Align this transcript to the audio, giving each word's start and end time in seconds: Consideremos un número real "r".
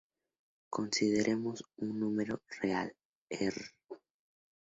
Consideremos 0.71 1.63
un 1.77 1.99
número 1.99 2.41
real 2.59 2.91
"r". 3.29 3.53